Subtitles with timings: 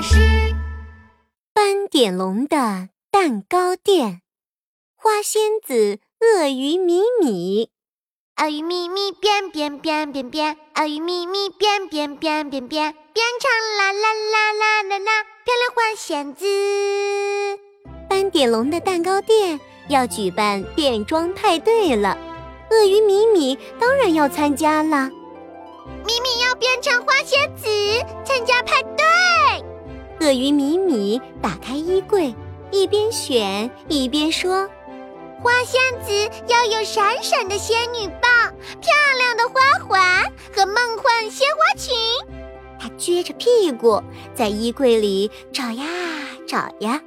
[0.00, 0.16] 师。
[1.52, 4.22] 斑点龙的蛋糕店，
[4.96, 7.70] 花仙子鳄鱼米米。
[8.36, 16.46] 鳄鱼咪咪变变变变变，鳄鱼咪咪变变变变变，变成啦啦啦啦啦啦，漂亮花仙子。
[18.08, 19.58] 斑点龙的蛋糕店
[19.88, 22.16] 要举办变装派对了，
[22.70, 25.10] 鳄鱼米米当然要参加了。
[26.06, 27.66] 咪咪要变成花仙子
[28.24, 29.17] 参加派对。
[30.20, 32.34] 鳄鱼米米打开衣柜，
[32.70, 34.68] 一边选一边说。
[35.40, 36.12] 花仙子
[36.48, 41.94] 要有闪闪的仙女棒、漂亮的花环和梦幻鲜花裙。
[42.80, 44.02] 她撅着屁股
[44.34, 45.84] 在衣柜里找呀
[46.48, 47.00] 找呀，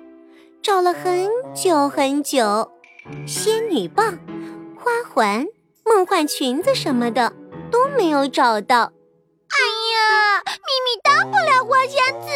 [0.61, 2.71] 找了很久很久，
[3.27, 4.17] 仙女棒、
[4.77, 5.45] 花环、
[5.83, 7.33] 梦幻裙子什么的
[7.69, 8.93] 都没有找到。
[9.49, 9.59] 哎
[9.93, 12.27] 呀，咪咪当不了花仙子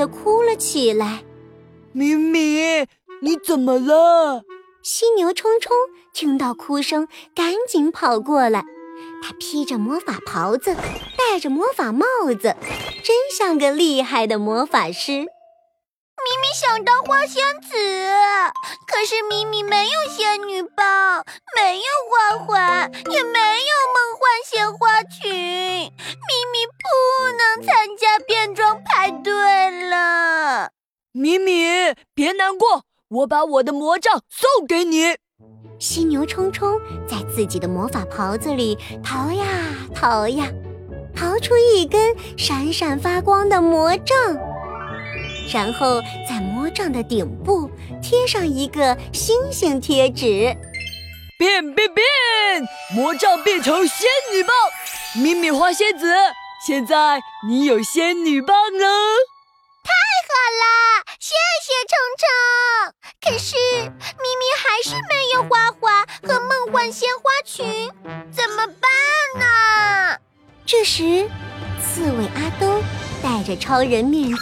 [0.00, 1.22] 的哭了起来。
[1.92, 2.86] 咪咪，
[3.20, 4.42] 你怎么了？
[4.82, 5.76] 犀牛冲冲
[6.14, 8.64] 听到哭声，赶紧跑过来。
[9.22, 10.74] 他披着魔法袍子，
[11.18, 12.56] 戴着魔法帽子，
[13.04, 15.12] 真像个厉害的魔法师。
[15.12, 17.76] 咪咪想当花仙子，
[18.86, 20.10] 可是咪咪没有
[31.20, 31.22] 了。
[31.22, 35.16] 咪咪，别难过，我把我的魔杖送给你。
[35.78, 39.44] 犀牛冲冲在自己的魔法袍子里逃呀
[39.94, 40.46] 逃呀，
[41.14, 44.16] 淘出一根闪闪发光的魔杖。
[45.52, 47.70] 然后在魔杖的顶部
[48.02, 50.56] 贴上一个星星贴纸，
[51.38, 52.04] 变变变！
[52.94, 54.54] 魔杖变成仙女棒，
[55.22, 56.06] 米米花仙子，
[56.66, 58.86] 现在你有仙女棒了，
[60.40, 61.04] 好了！
[61.18, 61.34] 谢
[61.66, 62.24] 谢虫虫。
[63.20, 67.90] 可是咪咪还是没有花环和梦幻鲜花裙，
[68.32, 68.90] 怎么办
[69.38, 70.16] 呢？
[70.64, 71.28] 这时，
[71.82, 72.82] 刺猬阿兜
[73.22, 74.34] 戴着超人面具。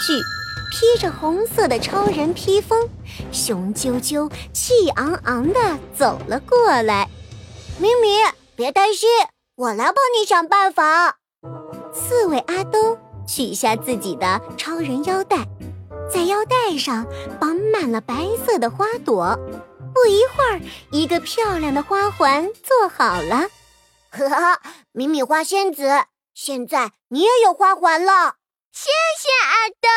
[0.71, 2.89] 披着红色的超人披风，
[3.33, 7.09] 雄赳赳、气昂昂地走了过来。
[7.79, 8.23] 咪咪，
[8.55, 9.09] 别担心，
[9.57, 11.17] 我来帮你想办法。
[11.93, 15.39] 刺猬阿兜取下自己的超人腰带，
[16.11, 17.07] 在腰带上
[17.41, 19.39] 绑满了白色的花朵。
[19.95, 20.61] 不一会儿，
[20.91, 23.49] 一个漂亮的花环做好了。
[24.11, 24.61] 呵呵，
[24.93, 26.05] 米米花仙子，
[26.35, 28.37] 现在你也有花环了。
[28.73, 29.89] 谢谢阿豆。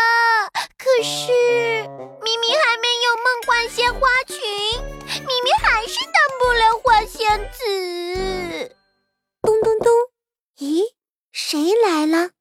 [0.78, 1.32] 可是
[2.24, 4.38] 米米还没有梦幻鲜花裙，
[5.22, 8.76] 米米还是当不了花仙子。
[9.44, 9.92] 咚咚咚！
[10.58, 10.84] 咦，
[11.32, 12.32] 谁来了？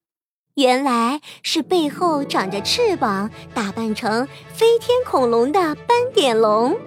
[0.61, 6.79] 原来是背后长着翅膀、打扮成飞天恐龙的斑点龙。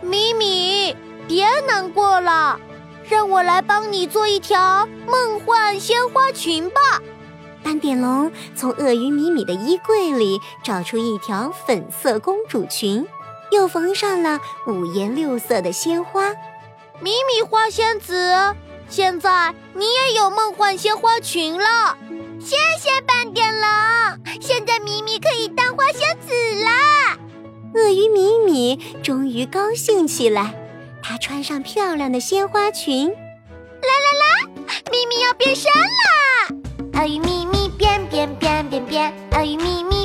[0.00, 0.94] 米米，
[1.26, 2.60] 别难过了，
[3.08, 6.80] 让我来帮你做一条梦幻鲜花裙吧。
[7.64, 13.04] 斑点龙从鳄鱼米米的衣柜里找出一条粉色公主裙，
[13.50, 14.38] 又缝上了
[14.68, 16.30] 五颜六色的鲜花。
[17.00, 18.54] 米米花仙子，
[18.88, 21.98] 现在你也有梦幻鲜花裙了。
[22.40, 23.66] 谢谢斑点龙，
[24.40, 26.32] 现在米米可以当花仙子
[26.64, 27.18] 啦！
[27.74, 30.54] 鳄鱼米米终于高兴起来，
[31.02, 33.08] 她穿上漂亮的鲜花裙。
[33.08, 34.24] 啦啦啦，
[34.90, 37.00] 米米要变身啦！
[37.00, 37.56] 鳄鱼米米。
[38.08, 39.95] 变变变变，鳄鱼咪咪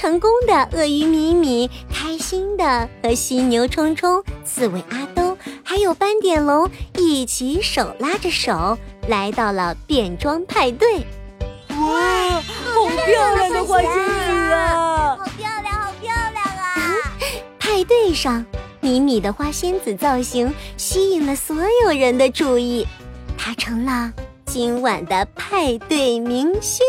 [0.00, 5.36] 成功的鳄鱼米米，开心的和犀牛冲冲、刺猬阿兜。
[5.62, 6.66] 还有斑点龙
[6.96, 11.00] 一起手拉着手来到了变装派对。
[11.68, 15.18] 哇，好漂亮的花仙子啊！
[15.18, 16.96] 好漂亮，好漂亮啊！
[17.60, 18.42] 派对上，
[18.80, 21.54] 米米的花仙子造型吸引了所
[21.84, 22.86] 有人的注意，
[23.36, 24.10] 她成了
[24.46, 26.86] 今晚的派对明星。